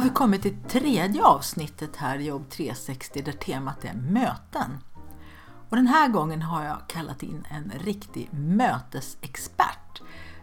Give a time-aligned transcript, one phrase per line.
[0.00, 4.78] Har vi kommit till tredje avsnittet här i Jobb 360 där temat är möten.
[5.68, 10.02] Och den här gången har jag kallat in en riktig mötesexpert,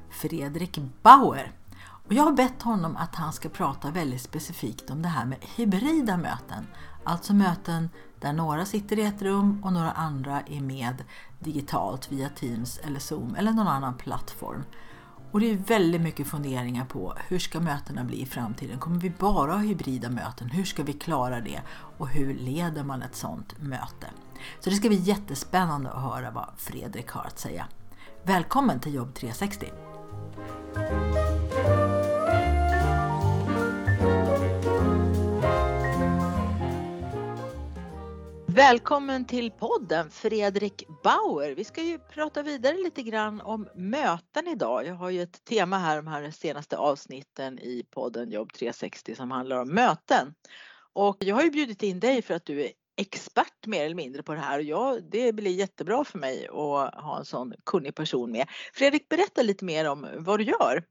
[0.09, 1.51] Fredrik Bauer.
[2.05, 5.37] Och jag har bett honom att han ska prata väldigt specifikt om det här med
[5.55, 6.67] hybrida möten.
[7.03, 7.89] Alltså möten
[8.19, 11.03] där några sitter i ett rum och några andra är med
[11.39, 14.63] digitalt via Teams eller Zoom eller någon annan plattform.
[15.37, 18.79] Och det är väldigt mycket funderingar på hur ska mötena bli i framtiden?
[18.79, 20.49] Kommer vi bara ha hybrida möten?
[20.49, 21.61] Hur ska vi klara det?
[21.97, 24.07] Och hur leder man ett sådant möte?
[24.59, 27.67] Så det ska bli jättespännande att höra vad Fredrik har att säga.
[28.23, 29.71] Välkommen till Jobb 360!
[38.57, 41.55] Välkommen till podden Fredrik Bauer.
[41.55, 44.85] Vi ska ju prata vidare lite grann om möten idag.
[44.85, 49.31] Jag har ju ett tema här de här senaste avsnitten i podden Jobb 360 som
[49.31, 50.33] handlar om möten.
[50.93, 54.23] Och jag har ju bjudit in dig för att du är expert mer eller mindre
[54.23, 57.95] på det här och jag, det blir jättebra för mig att ha en sån kunnig
[57.95, 58.47] person med.
[58.73, 60.83] Fredrik, berätta lite mer om vad du gör.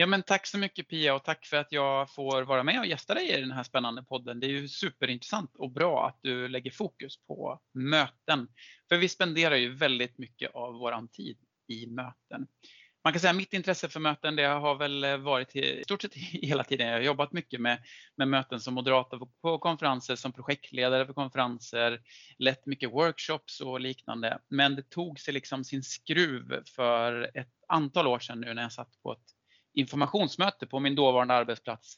[0.00, 2.86] Ja, men tack så mycket Pia och tack för att jag får vara med och
[2.86, 4.40] gästa dig i den här spännande podden.
[4.40, 8.48] Det är ju superintressant och bra att du lägger fokus på möten.
[8.88, 11.38] För vi spenderar ju väldigt mycket av våran tid
[11.68, 12.46] i möten.
[13.04, 16.14] Man kan säga att mitt intresse för möten det har väl varit i stort sett
[16.32, 16.86] hela tiden.
[16.86, 17.82] Jag har jobbat mycket med,
[18.16, 22.00] med möten som moderator på konferenser, som projektledare för konferenser,
[22.38, 24.38] lett mycket workshops och liknande.
[24.48, 28.72] Men det tog sig liksom sin skruv för ett antal år sedan nu när jag
[28.72, 29.37] satt på ett
[29.78, 31.96] informationsmöte på min dåvarande arbetsplats.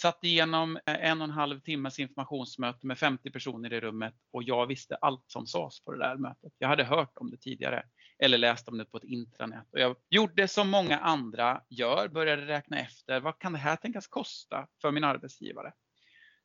[0.00, 4.42] Satt igenom eh, en och en halv timmes informationsmöte med 50 personer i rummet och
[4.42, 6.52] jag visste allt som sades på det där mötet.
[6.58, 7.86] Jag hade hört om det tidigare
[8.18, 12.46] eller läst om det på ett intranät och jag gjorde som många andra gör, började
[12.46, 15.72] räkna efter vad kan det här tänkas kosta för min arbetsgivare?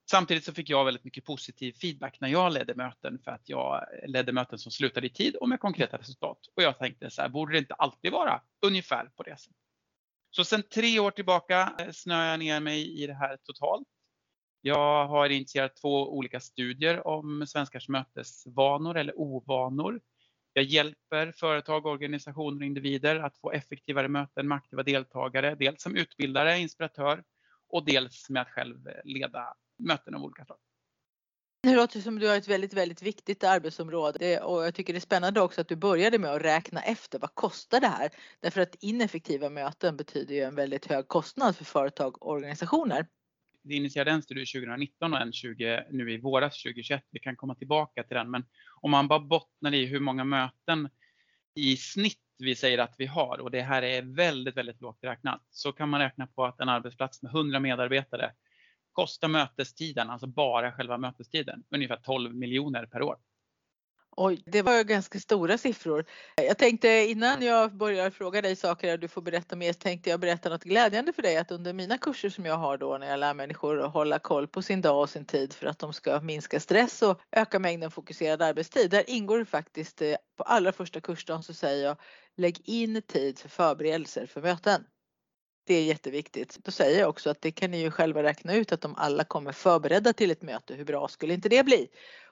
[0.10, 3.86] Samtidigt så fick jag väldigt mycket positiv feedback när jag ledde möten för att jag
[4.08, 6.40] ledde möten som slutade i tid och med konkreta resultat.
[6.56, 9.67] Och jag tänkte så här, borde det inte alltid vara ungefär på det sättet?
[10.38, 13.88] Så sedan tre år tillbaka eh, snöar jag ner mig i det här totalt.
[14.62, 20.02] Jag har initierat två olika studier om svenskars mötesvanor eller ovanor.
[20.54, 25.96] Jag hjälper företag, organisationer och individer att få effektivare möten med aktiva deltagare, dels som
[25.96, 27.24] utbildare, inspiratör
[27.70, 30.60] och dels med att själv leda möten av olika slag.
[31.62, 35.02] Det låter som du har ett väldigt, väldigt viktigt arbetsområde och jag tycker det är
[35.02, 38.10] spännande också att du började med att räkna efter vad kostar det här?
[38.40, 43.08] Därför att ineffektiva möten betyder ju en väldigt hög kostnad för företag och organisationer.
[43.64, 47.04] Vi initierade en studie 2019 och en 20, nu i våras 2021.
[47.12, 48.46] Vi kan komma tillbaka till den, men
[48.82, 50.90] om man bara bottnar i hur många möten
[51.56, 55.42] i snitt vi säger att vi har och det här är väldigt, väldigt lågt räknat
[55.50, 58.32] så kan man räkna på att en arbetsplats med 100 medarbetare
[58.98, 63.18] kostar mötestiden, alltså bara själva mötestiden, ungefär 12 miljoner per år.
[64.20, 66.06] Oj, det var ganska stora siffror.
[66.36, 70.20] Jag tänkte innan jag börjar fråga dig saker och du får berätta mer, tänkte jag
[70.20, 73.20] berätta något glädjande för dig att under mina kurser som jag har då när jag
[73.20, 76.22] lär människor att hålla koll på sin dag och sin tid för att de ska
[76.22, 78.92] minska stress och öka mängden fokuserad arbetstid.
[78.92, 81.98] Där ingår det faktiskt eh, på allra första kursdagen så säger jag
[82.38, 84.84] lägg in tid för förberedelser för möten.
[85.68, 86.58] Det är jätteviktigt.
[86.64, 89.24] Då säger jag också att det kan ni ju själva räkna ut att om alla
[89.24, 91.88] kommer förberedda till ett möte, hur bra skulle inte det bli?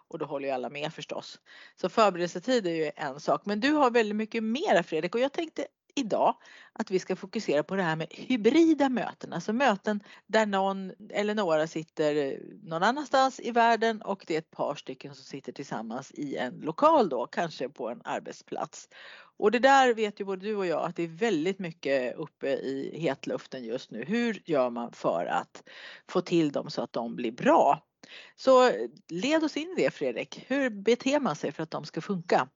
[0.08, 1.40] Och då håller ju alla med förstås.
[1.82, 3.42] Så förberedelsetid är ju en sak.
[3.46, 6.36] Men du har väldigt mycket mera Fredrik och jag tänkte idag
[6.74, 11.36] att vi ska fokusera på det här med hybrida möten, alltså möten där någon eller
[11.36, 16.12] några sitter någon annanstans i världen och det är ett par stycken som sitter tillsammans
[16.12, 18.90] i en lokal då, kanske på en arbetsplats.
[19.38, 22.48] Och det där vet ju både du och jag att det är väldigt mycket uppe
[22.48, 24.04] i hetluften just nu.
[24.04, 25.70] Hur gör man för att
[26.10, 27.88] få till dem så att de blir bra?
[28.36, 28.72] Så
[29.10, 30.46] led oss in i det Fredrik.
[30.48, 32.50] Hur beter man sig för att de ska funka?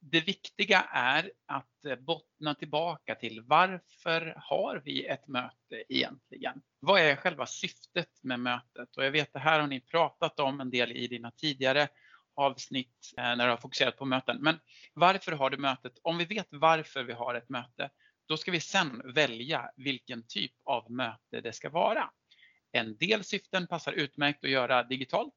[0.00, 6.62] det viktiga är att eh, bottna tillbaka till varför har vi ett möte egentligen?
[6.80, 8.96] Vad är själva syftet med mötet?
[8.96, 11.88] Och jag vet det här har ni pratat om en del i dina tidigare
[12.40, 14.38] avsnitt eh, när du har fokuserat på möten.
[14.40, 14.58] Men
[14.94, 15.92] varför har du mötet?
[16.02, 17.90] Om vi vet varför vi har ett möte,
[18.28, 22.10] då ska vi sen välja vilken typ av möte det ska vara.
[22.72, 25.34] En del syften passar utmärkt att göra digitalt.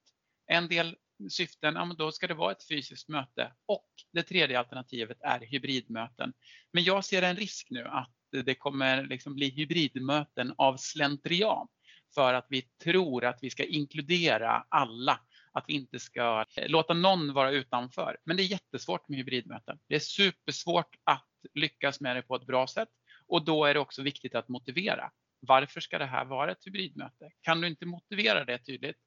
[0.48, 0.96] En del
[1.30, 3.54] syften, ja, men då ska det vara ett fysiskt möte.
[3.66, 6.34] Och det tredje alternativet är hybridmöten.
[6.74, 8.12] Men jag ser en risk nu att
[8.46, 11.68] det kommer liksom bli hybridmöten av slentrian
[12.16, 15.20] för att vi tror att vi ska inkludera alla,
[15.54, 18.18] att vi inte ska eh, låta någon vara utanför.
[18.24, 19.80] Men det är jättesvårt med hybridmöten.
[19.88, 22.90] Det är supersvårt att lyckas med det på ett bra sätt
[23.28, 25.12] och då är det också viktigt att motivera.
[25.40, 27.32] Varför ska det här vara ett hybridmöte?
[27.42, 28.98] Kan du inte motivera det tydligt,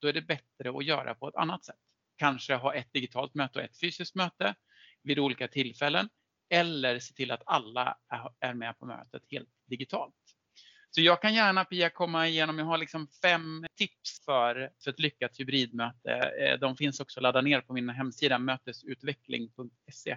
[0.00, 1.76] då är det bättre att göra på ett annat sätt.
[2.16, 4.54] Kanske ha ett digitalt möte och ett fysiskt möte
[5.02, 6.08] vid olika tillfällen
[6.50, 7.98] eller se till att alla
[8.40, 10.14] är med på mötet helt digitalt.
[10.94, 14.98] Så jag kan gärna Pia komma igenom, jag har liksom fem tips för, för ett
[14.98, 16.12] lyckat hybridmöte.
[16.12, 20.16] Eh, de finns också att ladda ner på min hemsida mötesutveckling.se.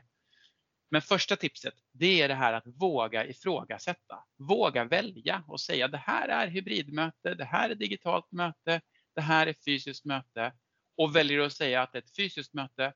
[0.92, 4.24] Men första tipset, det är det här att våga ifrågasätta.
[4.38, 8.81] Våga välja och säga det här är hybridmöte, det här är digitalt möte,
[9.16, 10.54] det här är fysiskt möte.
[10.98, 12.94] Och väljer du att säga att det är ett fysiskt möte,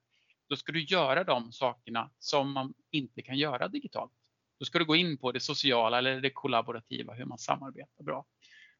[0.49, 4.11] då ska du göra de sakerna som man inte kan göra digitalt.
[4.59, 8.25] Då ska du gå in på det sociala eller det kollaborativa, hur man samarbetar bra.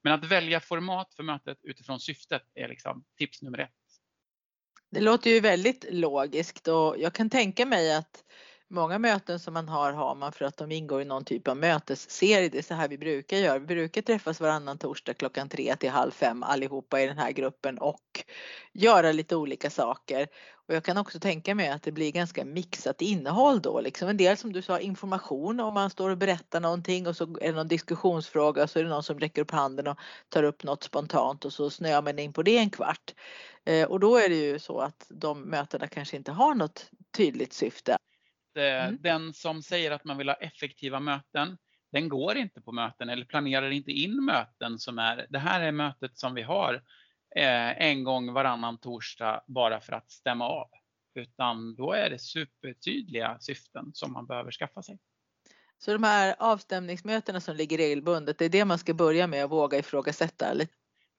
[0.04, 3.72] Men att välja format för mötet utifrån syftet är liksom tips nummer ett.
[4.92, 8.24] Det låter ju väldigt logiskt och jag kan tänka mig att
[8.72, 11.58] Många möten som man har har man för att de ingår i någon typ av
[11.58, 12.50] mötesserie.
[12.50, 13.60] Det är så här vi brukar göra.
[13.60, 17.78] Vi brukar träffas varannan torsdag klockan tre till halv fem allihopa i den här gruppen
[17.78, 18.24] och
[18.74, 20.28] göra lite olika saker.
[20.68, 23.82] Och jag kan också tänka mig att det blir ganska mixat innehåll då.
[23.82, 27.24] Liksom en del som du sa information om man står och berättar någonting och så
[27.24, 29.98] är det någon diskussionsfråga och så är det någon som räcker upp handen och
[30.30, 33.14] tar upp något spontant och så snöar man in på det en kvart.
[33.66, 37.54] Eh, och då är det ju så att de mötena kanske inte har något tydligt
[37.54, 37.98] syfte.
[38.60, 38.98] Eh, mm.
[39.02, 41.58] den som säger att man vill ha effektiva möten,
[41.92, 45.72] den går inte på möten eller planerar inte in möten som är, det här är
[45.72, 46.74] mötet som vi har
[47.36, 50.70] eh, en gång varannan torsdag bara för att stämma av.
[51.16, 55.00] Utan då är det supertydliga syften som man behöver skaffa sig.
[55.78, 59.52] Så de här avstämningsmötena som ligger regelbundet, det är det man ska börja med att
[59.52, 60.46] våga ifrågasätta?
[60.46, 60.68] Eller?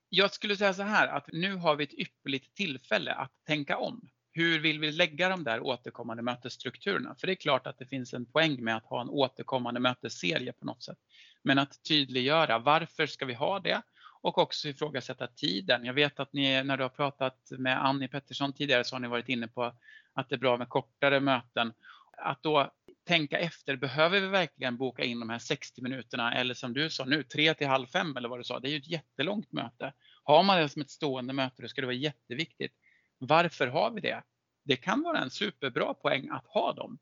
[0.09, 4.09] Jag skulle säga så här att nu har vi ett ypperligt tillfälle att tänka om
[4.33, 7.15] hur vill vi lägga de där återkommande mötesstrukturerna?
[7.15, 10.53] För det är klart att det finns en poäng med att ha en återkommande mötesserie
[10.53, 10.97] på något sätt.
[11.43, 13.81] Men att tydliggöra varför ska vi ha det?
[14.21, 15.85] Och också ifrågasätta tiden.
[15.85, 19.07] Jag vet att ni, när du har pratat med Annie Pettersson tidigare så har ni
[19.07, 19.73] varit inne på
[20.13, 21.73] att det är bra med kortare möten.
[22.17, 22.71] Att då
[23.07, 27.05] tänka efter, behöver vi verkligen boka in de här 60 minuterna eller som du sa
[27.05, 29.93] nu, 3 till halv 5 eller vad du sa, det är ju ett jättelångt möte.
[30.23, 32.73] Har man det som ett stående möte då ska det vara jätteviktigt
[33.21, 34.23] varför har vi det?
[34.63, 36.99] Det kan vara en superbra poäng att ha dem.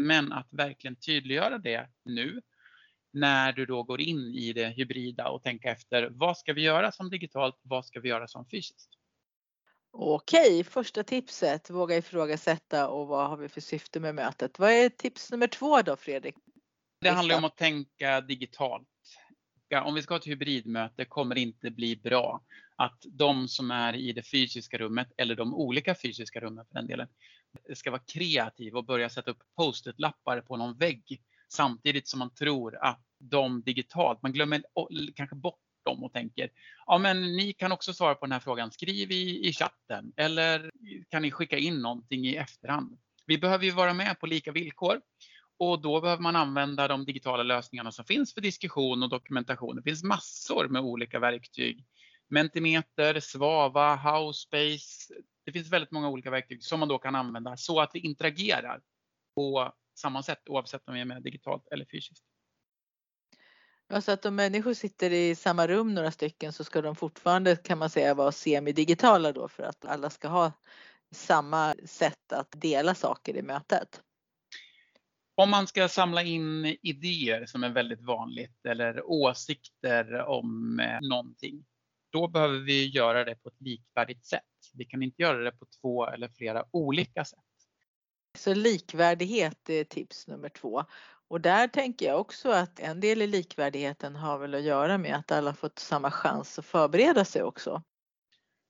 [0.00, 2.42] Men att verkligen tydliggöra det nu
[3.12, 6.92] när du då går in i det hybrida och tänka efter vad ska vi göra
[6.92, 8.90] som digitalt, vad ska vi göra som fysiskt?
[9.90, 14.58] Okej, första tipset, våga ifrågasätta och vad har vi för syfte med mötet?
[14.58, 16.34] Vad är tips nummer två då Fredrik?
[17.00, 18.88] Det handlar om att tänka digitalt.
[19.74, 22.44] Om vi ska ha ett hybridmöte kommer det inte bli bra
[22.76, 26.86] att de som är i det fysiska rummet eller de olika fysiska rummen för den
[26.86, 27.08] delen
[27.74, 32.76] ska vara kreativa och börja sätta upp post-it-lappar på någon vägg samtidigt som man tror
[32.76, 34.62] att de digitalt, man glömmer
[35.14, 36.50] kanske bort dem och tänker
[36.86, 40.70] ja men ni kan också svara på den här frågan, skriv i, i chatten eller
[41.08, 42.98] kan ni skicka in någonting i efterhand.
[43.26, 45.00] Vi behöver ju vara med på lika villkor
[45.58, 49.76] och då behöver man använda de digitala lösningarna som finns för diskussion och dokumentation.
[49.76, 51.86] Det finns massor med olika verktyg
[52.28, 55.14] Mentimeter, Svava, Howspace.
[55.44, 58.80] Det finns väldigt många olika verktyg som man då kan använda så att vi interagerar
[59.34, 62.24] på samma sätt oavsett om vi är med digitalt eller fysiskt.
[63.88, 67.56] Ja, så att om människor sitter i samma rum några stycken så ska de fortfarande
[67.56, 70.52] kan man säga vara semidigitala då för att alla ska ha
[71.10, 74.02] samma sätt att dela saker i mötet.
[75.38, 81.64] Om man ska samla in idéer som är väldigt vanligt eller åsikter om eh, någonting
[82.16, 84.42] då behöver vi göra det på ett likvärdigt sätt.
[84.74, 87.38] Vi kan inte göra det på två eller flera olika sätt.
[88.38, 90.84] Så likvärdighet är tips nummer två.
[91.28, 95.16] Och där tänker jag också att en del i likvärdigheten har väl att göra med
[95.16, 97.82] att alla fått samma chans att förbereda sig också.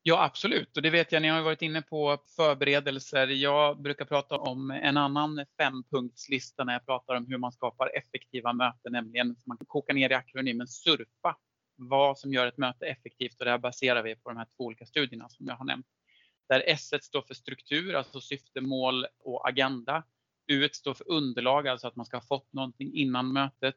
[0.08, 3.26] Ja absolut och det vet jag, ni har varit inne på förberedelser.
[3.26, 8.52] Jag brukar prata om en annan fempunktslista när jag pratar om hur man skapar effektiva
[8.52, 11.36] möten, nämligen man kan koka ner i akronymen SURFA
[11.76, 14.64] vad som gör ett möte effektivt och det här baserar vi på de här två
[14.64, 15.86] olika studierna som jag har nämnt.
[16.48, 20.04] Där S står för struktur, alltså syfte, mål och agenda.
[20.46, 23.76] U står för underlag, alltså att man ska ha fått någonting innan mötet.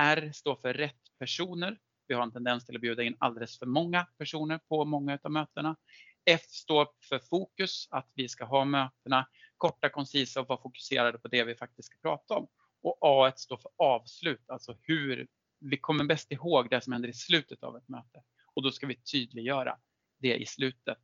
[0.00, 3.66] R står för rätt personer vi har en tendens till att bjuda in alldeles för
[3.66, 5.76] många personer på många av mötena.
[6.24, 11.28] F står för fokus, att vi ska ha mötena korta, koncisa och vara fokuserade på
[11.28, 12.48] det vi faktiskt ska prata om.
[12.82, 15.26] Och A står för avslut, alltså hur
[15.60, 18.22] vi kommer bäst ihåg det som händer i slutet av ett möte.
[18.54, 19.78] Och då ska vi tydliggöra
[20.18, 20.98] det i slutet.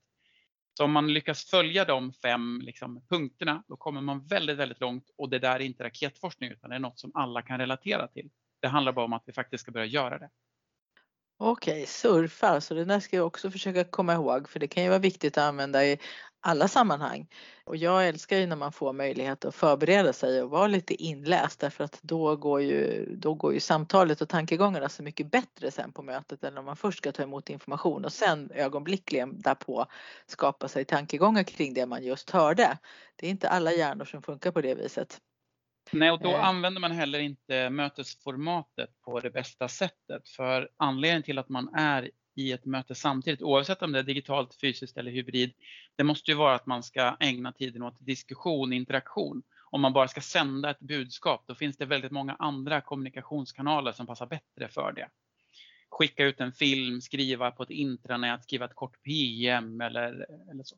[0.76, 5.10] Så om man lyckas följa de fem liksom, punkterna, då kommer man väldigt, väldigt långt
[5.16, 8.30] och det där är inte raketforskning utan det är något som alla kan relatera till.
[8.60, 10.30] Det handlar bara om att vi faktiskt ska börja göra det.
[11.38, 14.88] Okej, surfa, så det där ska jag också försöka komma ihåg för det kan ju
[14.88, 15.98] vara viktigt att använda i
[16.40, 17.28] alla sammanhang.
[17.64, 21.60] Och jag älskar ju när man får möjlighet att förbereda sig och vara lite inläst
[21.60, 25.92] därför att då går ju, då går ju samtalet och tankegångarna så mycket bättre sen
[25.92, 29.86] på mötet än om man först ska ta emot information och sen ögonblickligen därpå
[30.26, 32.78] skapa sig tankegångar kring det man just hörde.
[33.16, 35.20] Det är inte alla hjärnor som funkar på det viset.
[35.92, 36.44] Nej, och då eh.
[36.44, 40.28] använder man heller inte mötesformatet på det bästa sättet.
[40.28, 44.54] För anledningen till att man är i ett möte samtidigt, oavsett om det är digitalt,
[44.60, 45.52] fysiskt eller hybrid,
[45.96, 49.42] det måste ju vara att man ska ägna tiden åt diskussion, interaktion.
[49.70, 54.06] Om man bara ska sända ett budskap, då finns det väldigt många andra kommunikationskanaler som
[54.06, 55.08] passar bättre för det.
[55.90, 60.76] Skicka ut en film, skriva på ett intranät, skriva ett kort PM eller, eller så.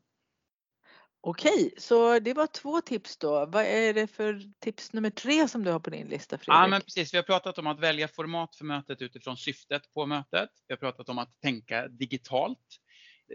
[1.29, 3.45] Okej, så det var två tips då.
[3.45, 6.47] Vad är det för tips nummer tre som du har på din lista Fredrik?
[6.47, 10.05] Ja men precis, vi har pratat om att välja format för mötet utifrån syftet på
[10.05, 10.49] mötet.
[10.67, 12.79] Vi har pratat om att tänka digitalt,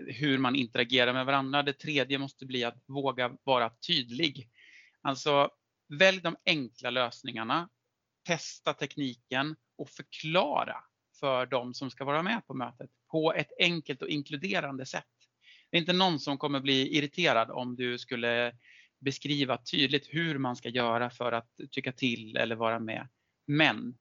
[0.07, 1.63] hur man interagerar med varandra.
[1.63, 4.49] Det tredje måste bli att våga vara tydlig.
[5.03, 5.51] Alltså
[5.99, 7.69] välj de enkla lösningarna,
[8.27, 10.85] testa tekniken och förklara
[11.21, 15.05] för de som ska vara med på mötet på ett enkelt och inkluderande sätt.
[15.73, 18.53] Det är inte någon som kommer bli irriterad om du skulle
[19.01, 23.09] beskriva tydligt hur man ska göra för att tycka till eller vara med.
[23.47, 23.99] Men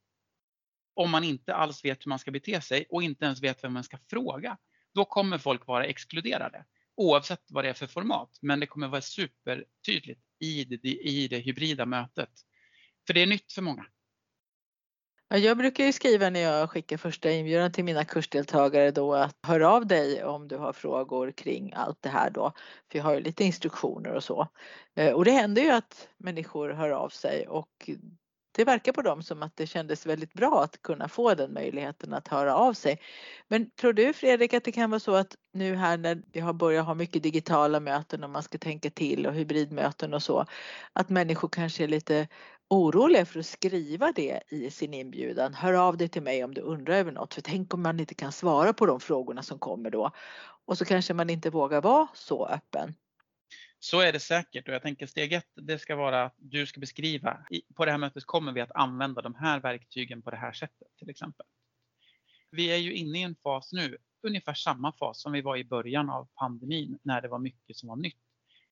[0.93, 3.73] om man inte alls vet hur man ska bete sig och inte ens vet vem
[3.73, 4.57] man ska fråga,
[4.93, 6.65] då kommer folk vara exkluderade.
[6.95, 11.39] Oavsett vad det är för format, men det kommer vara supertydligt i det, i det
[11.39, 12.31] hybrida mötet.
[13.07, 13.85] För det är nytt för många.
[15.33, 19.59] Jag brukar ju skriva när jag skickar första inbjudan till mina kursdeltagare då att hör
[19.59, 22.53] av dig om du har frågor kring allt det här då.
[22.91, 24.47] För jag har ju lite instruktioner och så.
[24.95, 27.89] Eh, och det händer ju att människor hör av sig och
[28.55, 32.13] det verkar på dem som att det kändes väldigt bra att kunna få den möjligheten
[32.13, 32.99] att höra av sig.
[33.47, 36.53] Men tror du Fredrik att det kan vara så att nu här när vi har
[36.53, 40.45] börjat ha mycket digitala möten och man ska tänka till och hybridmöten och så,
[40.93, 42.27] att människor kanske är lite
[42.71, 45.53] oroliga för att skriva det i sin inbjudan.
[45.53, 48.15] Hör av dig till mig om du undrar över något, för tänk om man inte
[48.15, 50.11] kan svara på de frågorna som kommer då.
[50.65, 52.93] Och så kanske man inte vågar vara så öppen.
[53.79, 56.79] Så är det säkert och jag tänker steg ett, det ska vara att du ska
[56.79, 57.45] beskriva.
[57.75, 60.87] På det här mötet kommer vi att använda de här verktygen på det här sättet
[60.97, 61.45] till exempel.
[62.51, 65.63] Vi är ju inne i en fas nu, ungefär samma fas som vi var i
[65.63, 68.30] början av pandemin när det var mycket som var nytt.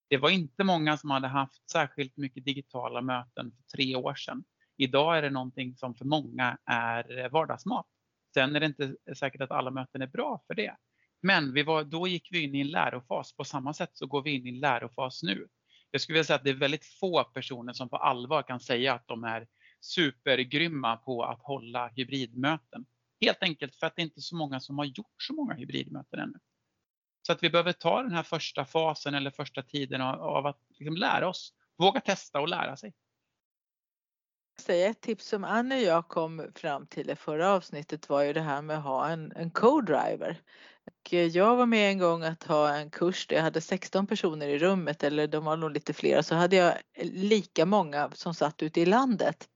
[0.09, 4.43] Det var inte många som hade haft särskilt mycket digitala möten för tre år sedan.
[4.77, 7.85] Idag är det någonting som för många är vardagsmat.
[8.33, 10.75] Sen är det inte säkert att alla möten är bra för det.
[11.21, 13.35] Men vi var, då gick vi in i en lärofas.
[13.35, 15.47] På samma sätt så går vi in i en lärofas nu.
[15.91, 18.93] Jag skulle vilja säga att det är väldigt få personer som på allvar kan säga
[18.93, 19.47] att de är
[19.81, 22.85] supergrymma på att hålla hybridmöten.
[23.21, 26.19] Helt enkelt för att det inte är så många som har gjort så många hybridmöten
[26.19, 26.39] ännu.
[27.29, 30.95] Så att vi behöver ta den här första fasen eller första tiden av att liksom
[30.95, 32.93] lära oss, våga testa och lära sig.
[34.67, 38.41] Ett tips som Anne och jag kom fram till i förra avsnittet var ju det
[38.41, 40.41] här med att ha en, en co-driver.
[41.09, 44.59] Jag var med en gång att ha en kurs där jag hade 16 personer i
[44.59, 48.81] rummet eller de var nog lite fler så hade jag lika många som satt ute
[48.81, 49.49] i landet.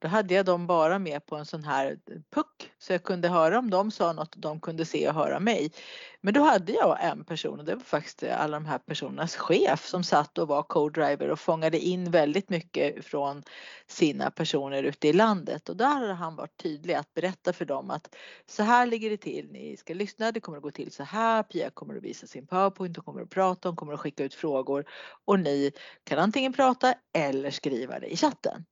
[0.00, 3.28] Då hade jag dem bara med på en sån här eh, puck så jag kunde
[3.28, 5.72] höra om de sa något och de kunde se och höra mig.
[6.20, 9.86] Men då hade jag en person och det var faktiskt alla de här personernas chef
[9.86, 13.42] som satt och var co-driver och fångade in väldigt mycket från
[13.86, 15.68] sina personer ute i landet.
[15.68, 18.14] Och där hade han varit tydlig att berätta för dem att
[18.46, 21.42] så här ligger det till, ni ska lyssna, det kommer att gå till så här,
[21.42, 24.34] Pia kommer att visa sin powerpoint, hon kommer att prata, hon kommer att skicka ut
[24.34, 24.84] frågor.
[25.24, 25.72] Och ni
[26.04, 28.64] kan antingen prata eller skriva det i chatten.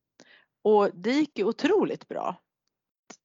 [0.66, 2.42] Och det gick ju otroligt bra.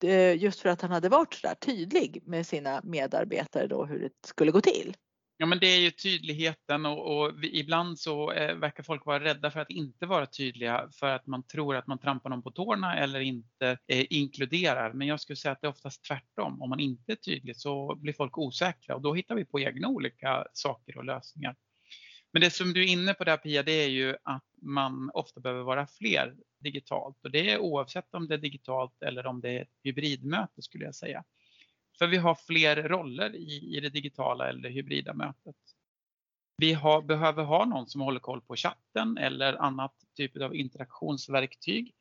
[0.03, 3.99] Eh, just för att han hade varit så där tydlig med sina medarbetare då hur
[3.99, 4.95] det skulle gå till.
[5.37, 9.23] Ja men det är ju tydligheten och, och vi, ibland så eh, verkar folk vara
[9.23, 12.51] rädda för att inte vara tydliga för att man tror att man trampar någon på
[12.51, 14.93] tårna eller inte eh, inkluderar.
[14.93, 16.61] Men jag skulle säga att det är oftast tvärtom.
[16.61, 19.87] Om man inte är tydlig så blir folk osäkra och då hittar vi på egna
[19.87, 21.55] olika saker och lösningar.
[22.33, 25.39] Men det som du är inne på där Pia, det är ju att man ofta
[25.39, 29.49] behöver vara fler digitalt och det är oavsett om det är digitalt eller om det
[29.49, 31.23] är ett hybridmöte skulle jag säga.
[31.99, 35.55] För vi har fler roller i, i det digitala eller hybrida mötet.
[36.57, 41.95] Vi har, behöver ha någon som håller koll på chatten eller annat typ av interaktionsverktyg.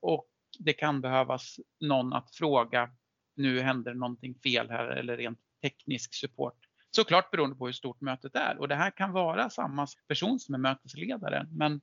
[0.00, 2.90] Och det kan behövas någon att fråga,
[3.36, 6.56] nu händer någonting fel här eller rent teknisk support.
[6.90, 10.54] Såklart beroende på hur stort mötet är och det här kan vara samma person som
[10.54, 11.80] är mötesledare men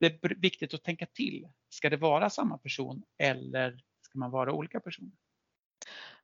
[0.00, 1.48] det är viktigt att tänka till.
[1.68, 5.12] Ska det vara samma person eller ska man vara olika personer?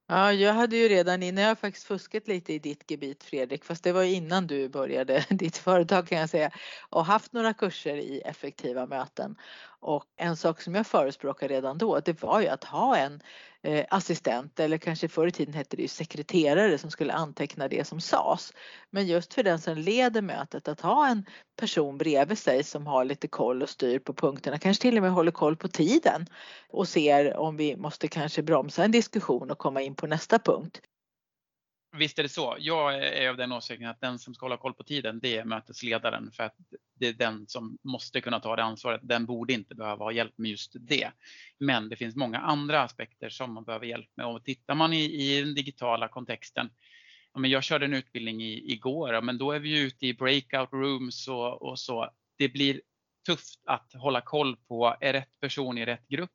[0.07, 3.65] Ja, jag hade ju redan innan, jag har faktiskt fuskat lite i ditt gebit Fredrik,
[3.65, 6.51] fast det var innan du började ditt företag kan jag säga,
[6.91, 9.37] och haft några kurser i effektiva möten.
[9.81, 13.23] Och en sak som jag förespråkar redan då, det var ju att ha en
[13.65, 17.85] Eh, assistent eller kanske förr i tiden hette det ju sekreterare som skulle anteckna det
[17.85, 18.53] som sades.
[18.91, 21.25] Men just för den som leder mötet att ha en
[21.57, 25.13] person bredvid sig som har lite koll och styr på punkterna, kanske till och med
[25.13, 26.27] håller koll på tiden
[26.71, 30.81] och ser om vi måste kanske bromsa en diskussion och komma in på nästa punkt.
[31.97, 32.57] Visst är det så.
[32.59, 35.45] Jag är av den åsikten att den som ska hålla koll på tiden, det är
[35.45, 36.57] mötesledaren för att
[36.95, 39.01] det är den som måste kunna ta det ansvaret.
[39.05, 41.11] Den borde inte behöva ha hjälp med just det.
[41.59, 45.05] Men det finns många andra aspekter som man behöver hjälp med och tittar man i,
[45.05, 46.71] i den digitala kontexten.
[47.33, 50.15] Ja, men jag körde en utbildning i, igår, ja, men då är vi ute i
[50.15, 52.11] breakout rooms och, och så.
[52.39, 52.81] Det blir
[53.27, 56.31] tufft att hålla koll på, är rätt person i rätt grupp?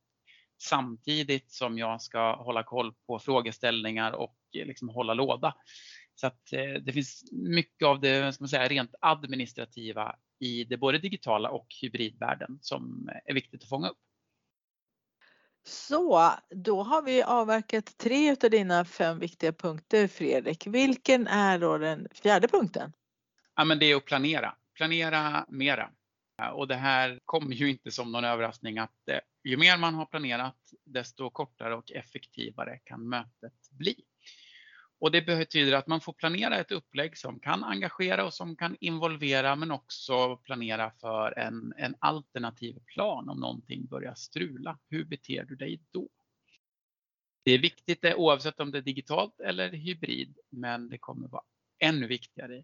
[0.58, 5.56] Samtidigt som jag ska hålla koll på frågeställningar och liksom hålla låda.
[6.16, 10.78] Så att eh, det finns mycket av det ska man säga, rent administrativa i det
[10.78, 13.98] både digitala och hybridvärlden som är viktigt att fånga upp.
[15.68, 20.68] Så, då har vi avverkat tre av dina fem viktiga punkter Fredrik.
[20.68, 22.94] Vilken är då den fjärde punkten?
[23.56, 24.56] Ja, men det är att planera.
[24.76, 25.90] Planera mera.
[26.54, 30.06] Och det här kommer ju inte som någon överraskning att eh, ju mer man har
[30.06, 33.96] planerat desto kortare och effektivare kan mötet bli.
[35.00, 38.78] Och det betyder att man får planera ett upplägg som kan engagera och som kan
[38.80, 44.80] involvera men också planera för en, en alternativ plan om någonting börjar strula.
[44.90, 46.10] Hur beter du dig då?
[47.44, 51.44] Det är viktigt eh, oavsett om det är digitalt eller hybrid men det kommer vara
[51.80, 52.64] ännu viktigare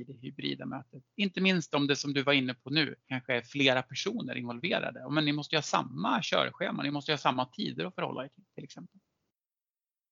[0.00, 1.02] i det hybrida mötet.
[1.16, 5.10] Inte minst om det som du var inne på nu kanske är flera personer involverade.
[5.10, 8.24] Men ni måste ju ha samma körschema, ni måste ju ha samma tider att förhålla
[8.24, 9.00] er till till exempel.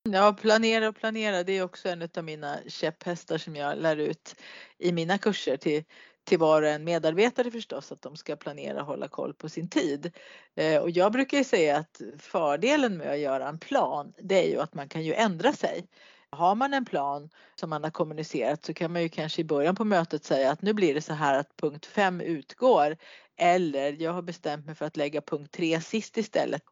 [0.03, 4.37] Ja, planera och planera, det är också en av mina käpphästar som jag lär ut
[4.79, 5.85] i mina kurser till,
[6.25, 9.69] till var och en medarbetare förstås, att de ska planera och hålla koll på sin
[9.69, 10.13] tid.
[10.55, 14.51] Eh, och jag brukar ju säga att fördelen med att göra en plan, det är
[14.51, 15.87] ju att man kan ju ändra sig.
[16.33, 19.75] Har man en plan som man har kommunicerat så kan man ju kanske i början
[19.75, 22.97] på mötet säga att nu blir det så här att punkt 5 utgår
[23.37, 26.63] eller jag har bestämt mig för att lägga punkt 3 sist istället.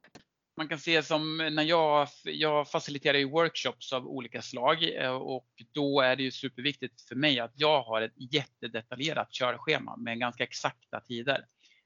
[0.57, 5.49] Man kan se som när jag, jag faciliterar ju workshops av olika slag eh, och
[5.73, 10.45] då är det ju superviktigt för mig att jag har ett jättedetaljerat körschema med ganska
[10.45, 11.45] exakta tider.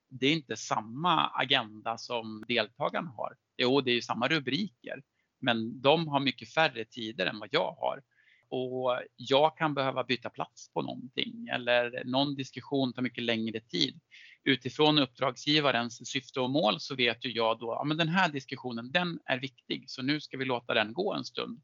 [0.09, 3.37] Det är inte samma agenda som deltagarna har.
[3.57, 5.03] Jo, det är ju samma rubriker,
[5.43, 8.03] men de har mycket färre tider än vad jag har.
[8.49, 14.01] Och jag kan behöva byta plats på någonting eller någon diskussion tar mycket längre tid.
[14.45, 18.93] Utifrån uppdragsgivarens syfte och mål så vet ju jag då att ja, den här diskussionen
[18.93, 21.63] den är viktig så nu ska vi låta den gå en stund.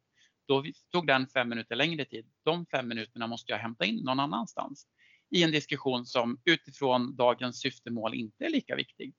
[0.49, 2.27] Då tog den fem minuter längre tid.
[2.45, 4.87] De fem minuterna måste jag hämta in någon annanstans
[5.31, 9.15] i en diskussion som utifrån dagens syftemål inte är lika viktig.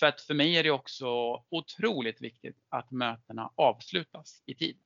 [0.00, 1.06] För att för mig är det också
[1.50, 4.78] otroligt viktigt att mötena avslutas i tid.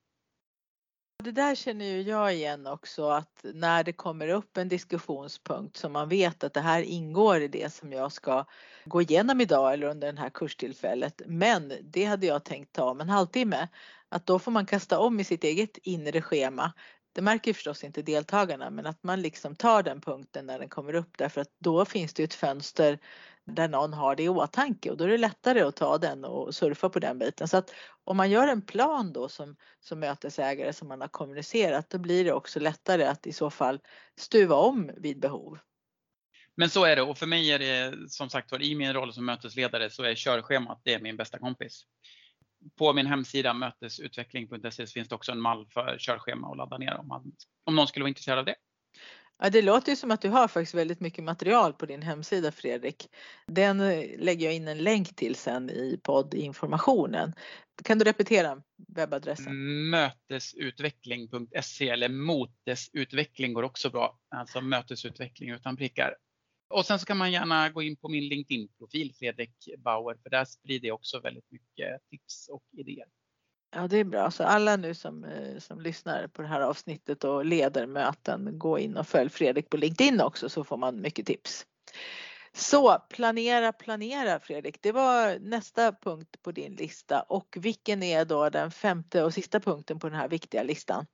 [1.23, 5.91] Det där känner ju jag igen också att när det kommer upp en diskussionspunkt som
[5.91, 8.45] man vet att det här ingår i det som jag ska
[8.85, 11.21] gå igenom idag eller under det här kurstillfället.
[11.25, 13.67] Men det hade jag tänkt ta om en halvtimme.
[14.09, 16.73] Att då får man kasta om i sitt eget inre schema.
[17.13, 20.95] Det märker förstås inte deltagarna men att man liksom tar den punkten när den kommer
[20.95, 22.99] upp därför att då finns det ett fönster
[23.45, 26.55] där någon har det i åtanke och då är det lättare att ta den och
[26.55, 27.47] surfa på den biten.
[27.47, 31.89] Så att om man gör en plan då som, som mötesägare som man har kommunicerat
[31.89, 33.79] då blir det också lättare att i så fall
[34.19, 35.59] stuva om vid behov.
[36.55, 39.13] Men så är det och för mig är det som sagt var i min roll
[39.13, 41.83] som mötesledare så är körschemat det är min bästa kompis.
[42.77, 47.07] På min hemsida mötesutveckling.se finns det också en mall för körschema att ladda ner om,
[47.07, 47.31] man,
[47.63, 48.55] om någon skulle vara intresserad av det.
[49.39, 52.51] Ja, det låter ju som att du har faktiskt väldigt mycket material på din hemsida
[52.51, 53.09] Fredrik.
[53.47, 57.33] Den eh, lägger jag in en länk till sen i poddinformationen.
[57.83, 59.89] Kan du repetera webbadressen?
[59.89, 64.19] Mötesutveckling.se eller motesutveckling går också bra.
[64.35, 66.15] Alltså mötesutveckling utan prickar.
[66.69, 70.45] Och sen så kan man gärna gå in på min LinkedIn-profil Fredrik Bauer för där
[70.45, 73.07] sprider jag också väldigt mycket tips och idéer.
[73.75, 74.31] Ja, det är bra.
[74.31, 78.79] Så alla nu som, eh, som lyssnar på det här avsnittet och leder möten, gå
[78.79, 81.65] in och följ Fredrik på LinkedIn också så får man mycket tips.
[82.55, 84.77] Så planera, planera Fredrik.
[84.81, 89.59] Det var nästa punkt på din lista och vilken är då den femte och sista
[89.59, 91.05] punkten på den här viktiga listan?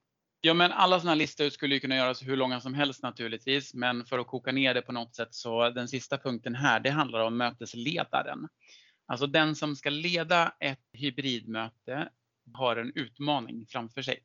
[0.41, 4.05] Ja, men alla sådana listor skulle ju kunna göras hur långa som helst naturligtvis, men
[4.05, 7.19] för att koka ner det på något sätt så den sista punkten här, det handlar
[7.19, 8.47] om mötesledaren.
[9.07, 12.09] Alltså den som ska leda ett hybridmöte
[12.53, 14.23] har en utmaning framför sig.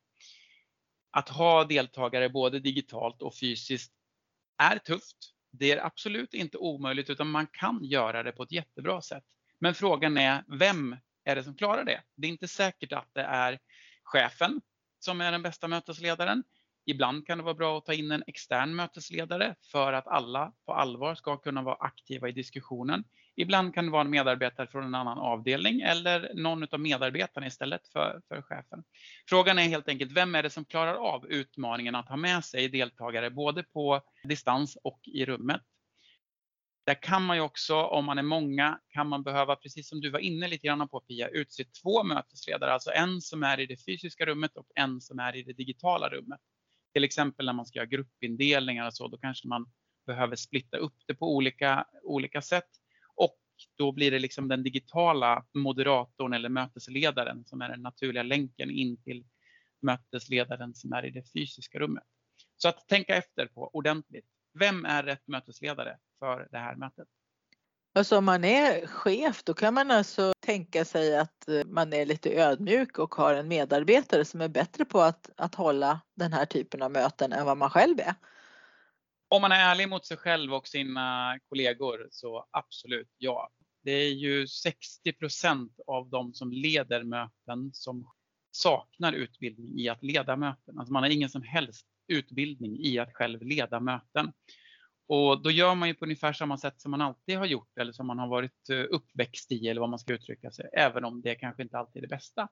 [1.11, 3.93] Att ha deltagare både digitalt och fysiskt
[4.59, 5.17] är tufft.
[5.51, 9.25] Det är absolut inte omöjligt utan man kan göra det på ett jättebra sätt.
[9.59, 12.03] Men frågan är, vem är det som klarar det?
[12.15, 13.59] Det är inte säkert att det är
[14.03, 14.61] chefen
[14.99, 16.45] som är den bästa mötesledaren.
[16.87, 20.73] Ibland kan det vara bra att ta in en extern mötesledare för att alla på
[20.73, 23.05] allvar ska kunna vara aktiva i diskussionen.
[23.37, 27.89] Ibland kan det vara en medarbetare från en annan avdelning eller någon av medarbetarna istället
[27.93, 28.85] för, för chefen.
[29.29, 32.69] Frågan är helt enkelt, vem är det som klarar av utmaningen att ha med sig
[32.69, 35.63] deltagare både på distans och i rummet?
[36.87, 40.11] Där kan man ju också, om man är många, kan man behöva, precis som du
[40.11, 43.85] var inne lite grann på Pia, utse två mötesledare, alltså en som är i det
[43.85, 46.41] fysiska rummet och en som är i det digitala rummet.
[46.93, 49.67] Till exempel när man ska göra gruppindelningar och så, då kanske man
[50.07, 52.69] behöver splitta upp det på olika, olika sätt.
[53.77, 59.03] Då blir det liksom den digitala moderatorn eller mötesledaren som är den naturliga länken in
[59.03, 59.25] till
[59.83, 62.05] mötesledaren som är i det fysiska rummet.
[62.57, 64.27] Så att tänka efter på ordentligt.
[64.59, 67.09] Vem är rätt mötesledare för det här mötet?
[67.97, 72.07] Alltså om man är chef då kan man alltså tänka sig att eh, man är
[72.07, 76.45] lite ödmjuk och har en medarbetare som är bättre på att, att hålla den här
[76.45, 78.15] typen av möten än vad man själv är.
[79.35, 83.51] Om man är ärlig mot sig själv och sina kollegor så absolut ja.
[83.83, 88.11] Det är ju 60% av de som leder möten som
[88.51, 90.79] saknar utbildning i att leda möten.
[90.79, 94.33] Alltså man har ingen som helst utbildning i att själv leda möten.
[95.09, 97.93] Och då gör man ju på ungefär samma sätt som man alltid har gjort eller
[97.93, 101.23] som man har varit eh, uppväxt i eller vad man ska uttrycka sig, även om
[101.23, 102.49] det kanske inte alltid är det bästa.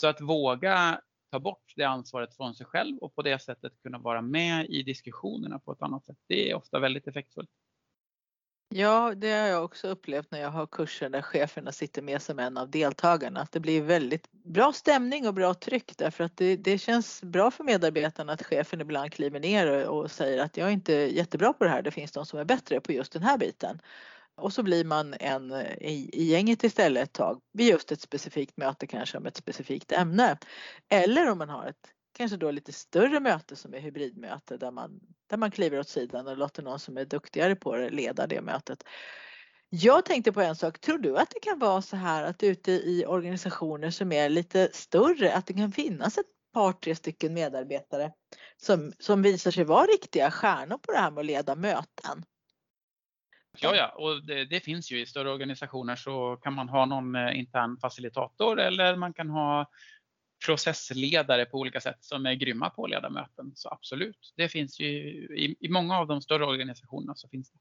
[0.00, 3.98] Så att våga ta bort det ansvaret från sig själv och på det sättet kunna
[3.98, 6.18] vara med i diskussionerna på ett annat sätt.
[6.26, 7.50] Det är ofta väldigt effektfullt.
[8.74, 12.38] Ja, det har jag också upplevt när jag har kurser där cheferna sitter med som
[12.38, 13.40] en av deltagarna.
[13.40, 17.50] Att det blir väldigt bra stämning och bra tryck därför att det, det känns bra
[17.50, 21.52] för medarbetarna att chefen ibland kliver ner och, och säger att jag är inte jättebra
[21.52, 21.82] på det här.
[21.82, 23.80] Det finns de som är bättre på just den här biten.
[24.38, 28.00] Och så blir man en eh, i, i gänget istället ett tag vid just ett
[28.00, 30.38] specifikt möte kanske om ett specifikt ämne.
[30.88, 35.00] Eller om man har ett kanske då lite större möte som är hybridmöte där man,
[35.30, 38.40] där man kliver åt sidan och låter någon som är duktigare på det leda det
[38.40, 38.84] mötet.
[39.70, 42.72] Jag tänkte på en sak, tror du att det kan vara så här att ute
[42.72, 48.12] i organisationer som är lite större att det kan finnas ett par, tre stycken medarbetare
[48.56, 52.24] som, som visar sig vara riktiga stjärnor på det här med att leda möten?
[53.60, 57.14] Ja, ja, och det, det, finns ju i större organisationer så kan man ha någon
[57.14, 59.70] eh, intern facilitator eller man kan ha
[60.46, 63.52] processledare på olika sätt som är grymma på ledamöten.
[63.54, 64.86] Så absolut, det finns ju
[65.36, 67.58] i, i många av de större organisationerna så finns det.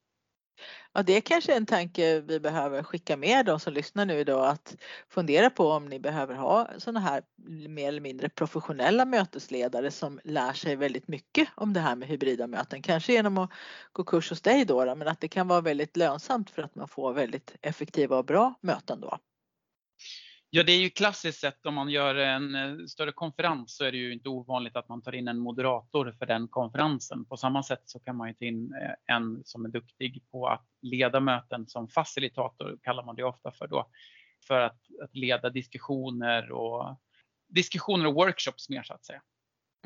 [0.93, 4.49] Ja, det är kanske en tanke vi behöver skicka med de som lyssnar nu idag
[4.49, 4.75] att
[5.09, 7.21] fundera på om ni behöver ha sådana här
[7.67, 12.47] mer eller mindre professionella mötesledare som lär sig väldigt mycket om det här med hybrida
[12.47, 12.81] möten.
[12.81, 13.51] Kanske genom att
[13.91, 16.87] gå kurs hos dig då, men att det kan vara väldigt lönsamt för att man
[16.87, 19.17] får väldigt effektiva och bra möten då.
[20.49, 23.91] Ja, det är ju klassiskt sett om man gör en eh, större konferens så är
[23.91, 27.25] det ju inte ovanligt att man tar in en moderator för den konferensen.
[27.25, 30.47] På samma sätt så kan man ju ta in eh, en som är duktig på
[30.47, 33.89] att leda möten som facilitator kallar man det ofta för då.
[34.47, 36.97] För att, att leda diskussioner och
[37.47, 39.21] diskussioner och workshops mer så att säga.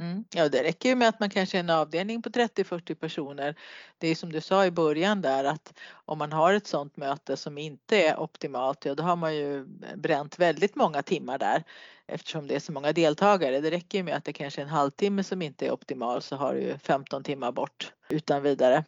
[0.02, 0.26] Mm.
[0.34, 3.56] Ja, det räcker ju med att man kanske är en avdelning på 30-40 personer.
[3.98, 5.74] Det är som du sa i början där att
[6.06, 9.66] om man har ett sådant möte som inte är optimalt, ja då har man ju
[9.96, 11.64] bränt väldigt många timmar där
[12.08, 13.60] eftersom det är så många deltagare.
[13.60, 16.36] Det räcker ju med att det kanske är en halvtimme som inte är optimal så
[16.36, 18.86] har du ju 15 timmar bort utan vidare.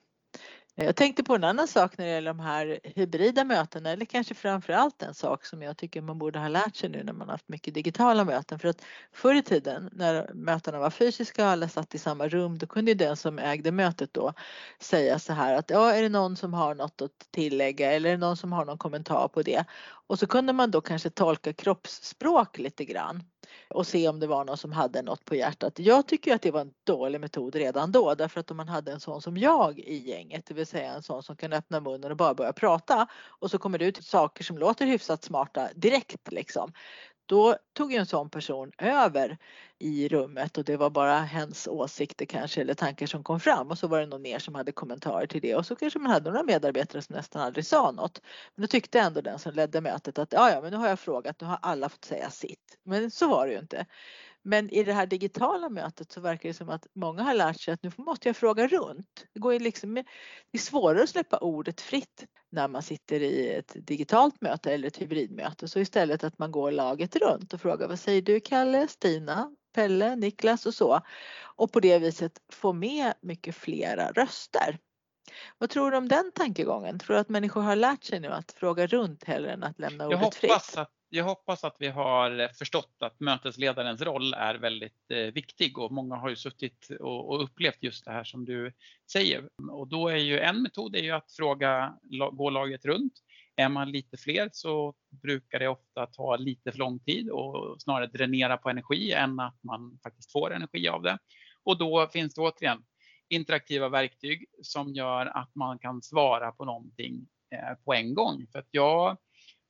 [0.76, 4.34] Jag tänkte på en annan sak när det gäller de här hybrida mötena eller kanske
[4.34, 7.50] framförallt en sak som jag tycker man borde ha lärt sig nu när man haft
[7.50, 8.60] mycket digitala möten.
[8.60, 8.82] För att
[9.12, 12.92] förr i tiden när mötena var fysiska och alla satt i samma rum då kunde
[12.92, 14.34] ju den som ägde mötet då
[14.80, 18.14] säga så här att ja, är det någon som har något att tillägga eller är
[18.14, 19.66] det någon som har någon kommentar på det?
[20.08, 23.24] Och så kunde man då kanske tolka kroppsspråk lite grann
[23.70, 25.80] och se om det var någon som hade något på hjärtat.
[25.80, 28.92] Jag tycker att det var en dålig metod redan då därför att om man hade
[28.92, 32.12] en sån som jag i gänget, det vill säga en sån som kan öppna munnen
[32.12, 33.08] och bara börja prata
[33.40, 36.74] och så kommer det ut saker som låter hyfsat smarta direkt liksom
[37.34, 39.38] då tog ju en sån person över
[39.80, 43.78] i rummet och det var bara hens åsikter kanske eller tankar som kom fram och
[43.78, 46.30] så var det någon mer som hade kommentarer till det och så kanske man hade
[46.32, 48.22] några medarbetare som nästan aldrig sa något.
[48.56, 51.00] Men då tyckte ändå den som ledde mötet att ja, ja, men nu har jag
[51.00, 52.78] frågat, nu har alla fått säga sitt.
[52.84, 53.86] Men så var det ju inte.
[54.44, 57.74] Men i det här digitala mötet så verkar det som att många har lärt sig
[57.74, 59.28] att nu måste jag fråga runt.
[59.34, 60.04] Det, går liksom, det
[60.52, 65.02] är svårare att släppa ordet fritt när man sitter i ett digitalt möte eller ett
[65.02, 65.68] hybridmöte.
[65.68, 70.16] Så istället att man går laget runt och frågar vad säger du Kalle, Stina, Pelle,
[70.16, 71.02] Niklas och så.
[71.56, 74.80] Och på det viset få med mycket flera röster.
[75.58, 77.00] Vad tror du om den tankegången?
[77.00, 80.08] Tror du att människor har lärt sig nu att fråga runt hellre än att lämna
[80.08, 80.78] ordet jag fritt?
[80.78, 85.92] Att, jag hoppas att vi har förstått att mötesledarens roll är väldigt eh, viktig och
[85.92, 88.74] många har ju suttit och, och, upplevt just det här som du
[89.12, 89.50] säger.
[89.72, 91.98] Och då är ju en metod är ju att fråga,
[92.32, 93.14] gå laget runt.
[93.56, 98.08] Är man lite fler så brukar det ofta ta lite för lång tid och snarare
[98.08, 101.18] dränera på energi än att man faktiskt får energi av det.
[101.64, 102.84] Och då finns det återigen
[103.30, 108.48] interaktiva verktyg som gör att man kan svara på någonting eh, på en gång.
[108.52, 109.18] För att jag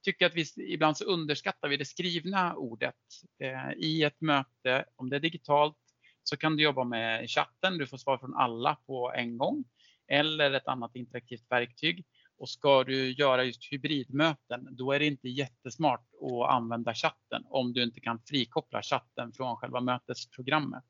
[0.03, 2.95] tycker att vi ibland så underskattar vi det skrivna ordet.
[3.39, 5.77] Eh, I ett möte, om det är digitalt,
[6.23, 7.77] så kan du jobba med chatten.
[7.77, 9.63] Du får svar från alla på en gång
[10.07, 12.05] eller ett annat interaktivt verktyg.
[12.37, 17.73] Och ska du göra just hybridmöten, då är det inte jättesmart att använda chatten om
[17.73, 20.83] du inte kan frikoppla chatten från själva mötesprogrammet.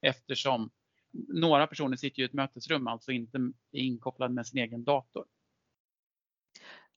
[0.00, 0.70] Eftersom
[1.28, 5.24] några personer sitter i ett mötesrum, alltså inte inkopplad med sin egen dator.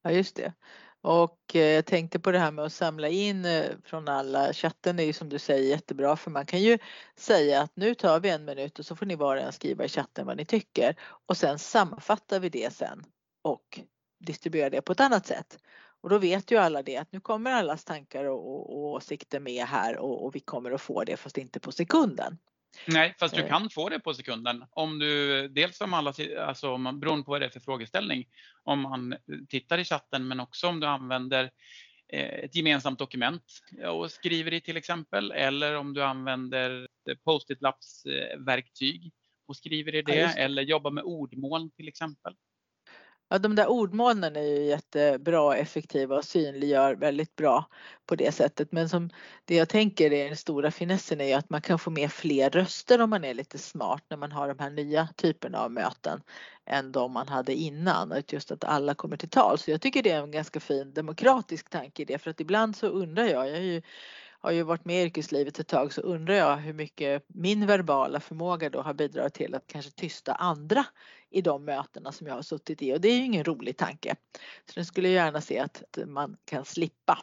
[0.03, 0.53] Ja, just det.
[1.01, 4.53] Och eh, jag tänkte på det här med att samla in eh, från alla.
[4.53, 6.77] Chatten är ju som du säger jättebra för man kan ju
[7.15, 9.85] säga att nu tar vi en minut och så får ni var och en skriva
[9.85, 13.03] i chatten vad ni tycker och sen sammanfattar vi det sen
[13.41, 13.79] och
[14.19, 15.57] distribuerar det på ett annat sätt.
[16.01, 19.39] Och då vet ju alla det att nu kommer allas tankar och, och, och åsikter
[19.39, 22.37] med här och, och vi kommer att få det fast inte på sekunden.
[22.87, 23.47] Nej, fast du eh.
[23.47, 24.65] kan få det på sekunden.
[24.71, 28.25] Om du, dels om alla, alltså om man, beroende på vad det är för frågeställning,
[28.63, 29.15] om man
[29.49, 31.51] tittar i chatten men också om du använder
[32.13, 33.43] eh, ett gemensamt dokument
[33.87, 36.87] och skriver i till exempel eller om du använder
[37.23, 39.11] post-it lappsverktyg
[39.47, 40.41] och skriver i det, ja, det.
[40.41, 42.33] eller jobbar med ordmoln till exempel.
[43.31, 47.65] Ja, de där ordmolnen är ju jättebra och effektiva och synliggör väldigt bra
[48.05, 48.71] på det sättet.
[48.71, 49.09] Men som
[49.45, 52.49] det jag tänker är den stora finessen är ju att man kan få med fler
[52.49, 56.21] röster om man är lite smart när man har de här nya typerna av möten
[56.65, 58.13] än de man hade innan.
[58.27, 59.57] Just att alla kommer till tal.
[59.57, 62.75] Så jag tycker det är en ganska fin demokratisk tanke i det för att ibland
[62.75, 63.81] så undrar jag, jag är ju
[64.41, 68.19] har ju varit med i yrkeslivet ett tag så undrar jag hur mycket min verbala
[68.19, 70.85] förmåga då har bidragit till att kanske tysta andra
[71.31, 74.15] i de mötena som jag har suttit i och det är ju ingen rolig tanke.
[74.65, 77.19] Så nu skulle jag gärna se att man kan slippa.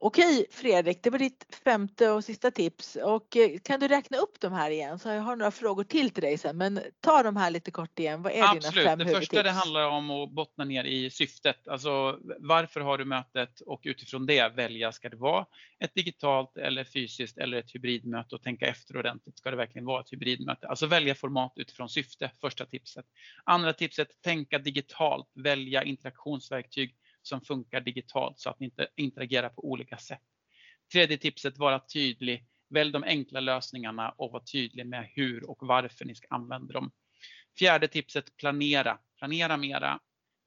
[0.00, 4.40] Okej Fredrik, det var ditt femte och sista tips och eh, kan du räkna upp
[4.40, 7.36] de här igen så jag har några frågor till till dig sen men ta de
[7.36, 8.22] här lite kort igen.
[8.22, 8.74] Vad är Absolut.
[8.74, 9.30] dina fem det huvudtips?
[9.30, 11.68] första det handlar om att bottna ner i syftet.
[11.68, 15.46] Alltså varför har du mötet och utifrån det välja, ska det vara
[15.78, 19.38] ett digitalt eller fysiskt eller ett hybridmöte och tänka efter ordentligt.
[19.38, 20.68] Ska det verkligen vara ett hybridmöte?
[20.68, 23.06] Alltså välja format utifrån syfte, första tipset.
[23.44, 26.94] Andra tipset, tänka digitalt, välja interaktionsverktyg
[27.28, 30.22] som funkar digitalt så att ni inte interagerar på olika sätt.
[30.92, 32.46] Tredje tipset, vara tydlig.
[32.70, 36.90] Välj de enkla lösningarna och var tydlig med hur och varför ni ska använda dem.
[37.58, 38.98] Fjärde tipset, planera.
[39.18, 40.00] Planera mera.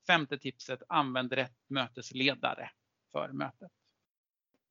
[0.08, 2.70] Femte tipset, använd rätt mötesledare
[3.12, 3.72] för mötet.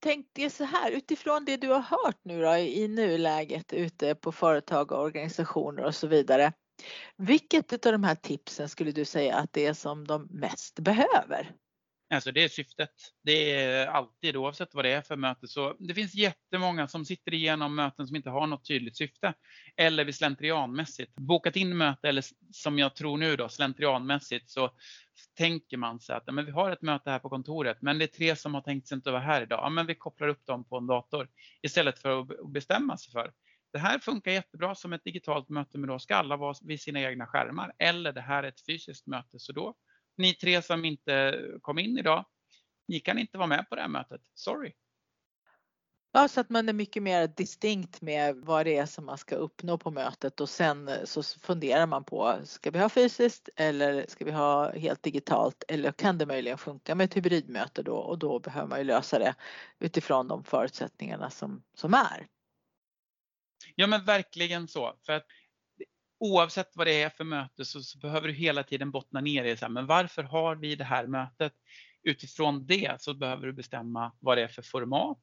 [0.02, 4.32] Tänk dig så här utifrån det du har hört nu då, i nuläget ute på
[4.32, 6.52] företag och organisationer och så vidare.
[7.16, 11.54] Vilket av de här tipsen skulle du säga att det är som de mest behöver?
[12.14, 12.90] Alltså det är syftet.
[13.22, 15.48] Det är alltid oavsett vad det är för möte.
[15.48, 19.34] Så det finns jättemånga som sitter igenom möten som inte har något tydligt syfte.
[19.76, 24.70] Eller vi slentrianmässigt bokat in möte eller som jag tror nu då slentrianmässigt så
[25.36, 28.06] tänker man sig att men vi har ett möte här på kontoret men det är
[28.06, 29.60] tre som har tänkt sig inte vara här idag.
[29.62, 31.28] Ja, men vi kopplar upp dem på en dator
[31.62, 33.32] istället för att bestämma sig för
[33.72, 37.00] det här funkar jättebra som ett digitalt möte men då ska alla vara vid sina
[37.00, 37.72] egna skärmar.
[37.78, 39.74] Eller det här är ett fysiskt möte så då
[40.20, 42.24] ni tre som inte kom in idag,
[42.88, 44.20] ni kan inte vara med på det här mötet.
[44.34, 44.72] Sorry.
[46.12, 49.36] Ja, så att man är mycket mer distinkt med vad det är som man ska
[49.36, 54.24] uppnå på mötet och sen så funderar man på, ska vi ha fysiskt eller ska
[54.24, 58.38] vi ha helt digitalt eller kan det möjligen funka med ett hybridmöte då och då
[58.38, 59.34] behöver man ju lösa det
[59.78, 62.26] utifrån de förutsättningarna som, som är.
[63.74, 64.96] Ja men verkligen så.
[65.06, 65.26] För att
[66.20, 69.56] oavsett vad det är för möte så, så behöver du hela tiden bottna ner i
[69.56, 71.52] så här, men varför har vi det här mötet?
[72.02, 75.18] Utifrån det så behöver du bestämma vad det är för format.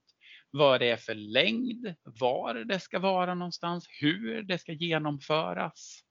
[0.51, 6.03] vad det är för längd, var det ska vara någonstans, hur det ska genomföras.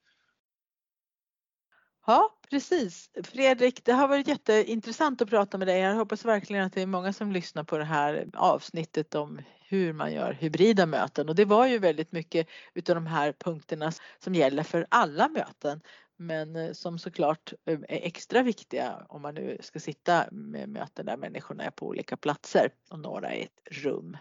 [2.07, 3.11] Ja, precis.
[3.25, 5.81] Fredrik, det har varit jätteintressant att prata med dig.
[5.81, 9.93] Jag hoppas verkligen att det är många som lyssnar på det här avsnittet om hur
[9.93, 14.35] man gör hybrida möten och det var ju väldigt mycket utav de här punkterna som
[14.35, 15.81] gäller för alla möten
[16.17, 21.07] men eh, som såklart eh, är extra viktiga om man nu ska sitta med möten
[21.07, 24.17] där människorna är på olika platser och några i ett rum.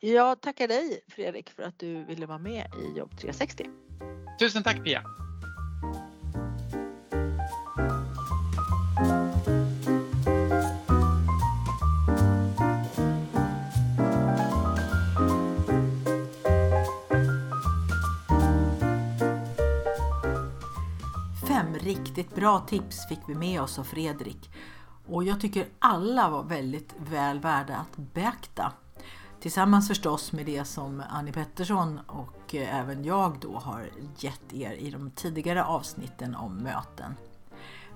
[0.00, 3.66] Jag tackar dig Fredrik för att du ville vara med i Jobb 360.
[4.40, 5.27] Tusen tack Pia!
[22.18, 24.50] Riktigt bra tips fick vi med oss av Fredrik
[25.06, 28.72] och jag tycker alla var väldigt väl värda att beakta.
[29.40, 34.72] Tillsammans förstås med det som Annie Pettersson och eh, även jag då har gett er
[34.72, 37.14] i de tidigare avsnitten om möten.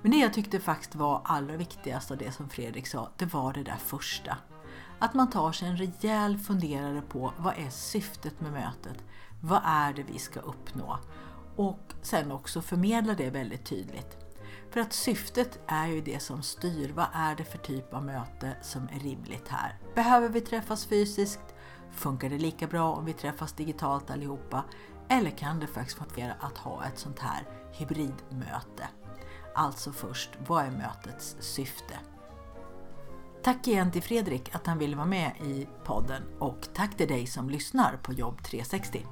[0.02, 3.52] Men det jag tyckte faktiskt var allra viktigast av det som Fredrik sa, det var
[3.52, 4.36] det där första.
[4.98, 9.04] Att man tar sig en rejäl funderare på vad är syftet med mötet?
[9.40, 10.98] Vad är det vi ska uppnå?
[11.56, 14.16] Och sen också förmedla det väldigt tydligt.
[14.70, 16.92] För att syftet är ju det som styr.
[16.94, 19.78] Vad är det för typ av möte som är rimligt här?
[19.94, 21.54] Behöver vi träffas fysiskt?
[21.90, 24.64] Funkar det lika bra om vi träffas digitalt allihopa?
[25.08, 28.88] Eller kan det faktiskt fungera att ha ett sånt här hybridmöte?
[29.54, 31.94] Alltså först, vad är mötets syfte?
[33.42, 37.26] Tack igen till Fredrik att han ville vara med i podden och tack till dig
[37.26, 39.06] som lyssnar på Jobb 360.